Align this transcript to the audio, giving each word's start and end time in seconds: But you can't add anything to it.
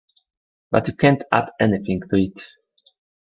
But 0.71 0.87
you 0.87 0.95
can't 0.95 1.23
add 1.31 1.51
anything 1.59 2.01
to 2.09 2.15
it. 2.17 2.33